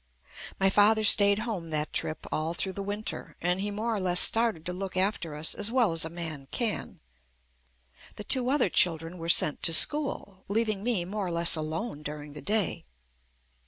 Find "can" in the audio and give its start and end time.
6.49-6.99